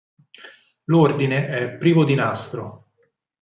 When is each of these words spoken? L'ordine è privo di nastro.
L'ordine 0.85 1.47
è 1.47 1.73
privo 1.77 2.03
di 2.03 2.15
nastro. 2.15 2.87